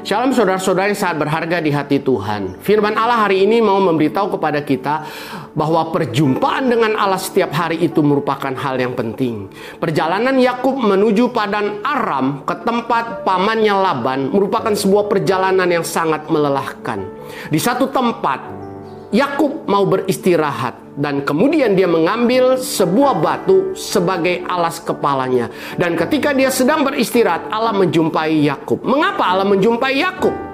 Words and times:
Shalom 0.00 0.32
saudara-saudara 0.32 0.88
yang 0.88 0.96
sangat 0.96 1.28
berharga 1.28 1.60
di 1.60 1.68
hati 1.68 2.00
Tuhan. 2.00 2.56
Firman 2.64 2.96
Allah 2.96 3.28
hari 3.28 3.44
ini 3.44 3.60
mau 3.60 3.76
memberitahu 3.84 4.32
kepada 4.32 4.64
kita 4.64 5.04
bahwa 5.52 5.92
perjumpaan 5.92 6.72
dengan 6.72 6.96
Allah 6.96 7.20
setiap 7.20 7.52
hari 7.52 7.84
itu 7.84 8.00
merupakan 8.00 8.48
hal 8.48 8.80
yang 8.80 8.96
penting. 8.96 9.52
Perjalanan 9.76 10.40
Yakub 10.40 10.72
menuju 10.80 11.36
padan 11.36 11.84
Aram 11.84 12.48
ke 12.48 12.54
tempat 12.64 13.28
pamannya 13.28 13.76
Laban 13.76 14.20
merupakan 14.32 14.72
sebuah 14.72 15.04
perjalanan 15.04 15.68
yang 15.68 15.84
sangat 15.84 16.32
melelahkan. 16.32 17.04
Di 17.52 17.60
satu 17.60 17.92
tempat 17.92 18.59
Yakub 19.10 19.66
mau 19.66 19.82
beristirahat 19.90 20.94
dan 20.94 21.26
kemudian 21.26 21.74
dia 21.74 21.90
mengambil 21.90 22.54
sebuah 22.54 23.18
batu 23.18 23.74
sebagai 23.74 24.46
alas 24.46 24.78
kepalanya. 24.78 25.50
Dan 25.74 25.98
ketika 25.98 26.30
dia 26.30 26.46
sedang 26.54 26.86
beristirahat, 26.86 27.50
Allah 27.50 27.74
menjumpai 27.74 28.46
Yakub. 28.46 28.78
Mengapa 28.86 29.26
Allah 29.26 29.50
menjumpai 29.50 29.98
Yakub? 29.98 30.49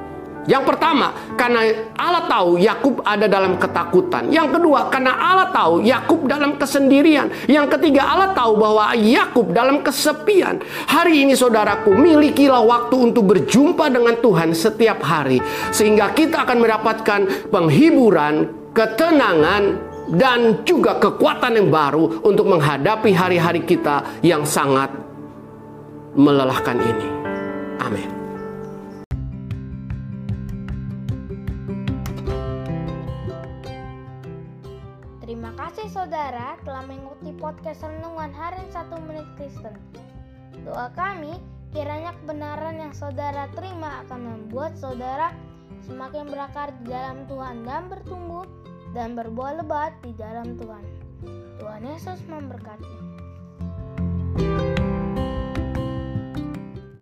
Yang 0.47 0.65
pertama, 0.75 1.11
karena 1.35 1.91
Allah 1.99 2.25
tahu 2.31 2.59
Yakub 2.59 3.03
ada 3.03 3.27
dalam 3.27 3.59
ketakutan. 3.59 4.31
Yang 4.31 4.59
kedua, 4.59 4.87
karena 4.89 5.19
Allah 5.19 5.51
tahu 5.51 5.83
Yakub 5.83 6.31
dalam 6.31 6.55
kesendirian. 6.55 7.31
Yang 7.51 7.79
ketiga, 7.79 8.07
Allah 8.07 8.31
tahu 8.31 8.55
bahwa 8.55 8.95
Yakub 8.95 9.51
dalam 9.51 9.83
kesepian. 9.83 10.63
Hari 10.87 11.27
ini 11.27 11.35
saudaraku, 11.35 11.93
milikilah 11.95 12.63
waktu 12.63 13.11
untuk 13.11 13.35
berjumpa 13.35 13.91
dengan 13.91 14.15
Tuhan 14.23 14.55
setiap 14.55 15.03
hari 15.03 15.43
sehingga 15.75 16.15
kita 16.15 16.47
akan 16.47 16.59
mendapatkan 16.63 17.21
penghiburan, 17.51 18.35
ketenangan 18.71 19.63
dan 20.15 20.63
juga 20.63 21.03
kekuatan 21.03 21.59
yang 21.59 21.69
baru 21.75 22.23
untuk 22.23 22.47
menghadapi 22.47 23.11
hari-hari 23.11 23.67
kita 23.67 24.23
yang 24.23 24.47
sangat 24.47 24.95
melelahkan 26.15 26.79
ini. 26.79 27.09
Amin. 27.83 28.26
Terima 35.27 35.51
kasih 35.59 35.91
saudara 35.91 36.55
telah 36.63 36.87
mengikuti 36.87 37.35
podcast 37.35 37.83
Renungan 37.83 38.31
Harian 38.31 38.71
1 38.71 38.95
Menit 39.11 39.27
Kristen. 39.35 39.75
Doa 40.63 40.87
kami 40.95 41.35
kiranya 41.75 42.15
kebenaran 42.23 42.79
yang 42.79 42.95
saudara 42.95 43.51
terima 43.59 44.07
akan 44.07 44.23
membuat 44.23 44.79
saudara 44.79 45.35
semakin 45.83 46.31
berakar 46.31 46.71
di 46.79 46.95
dalam 46.95 47.27
Tuhan 47.27 47.67
dan 47.67 47.91
bertumbuh 47.91 48.47
dan 48.95 49.19
berbuah 49.19 49.67
lebat 49.67 49.99
di 50.07 50.15
dalam 50.15 50.55
Tuhan. 50.63 50.85
Tuhan 51.59 51.83
Yesus 51.83 52.23
memberkati. 52.31 53.16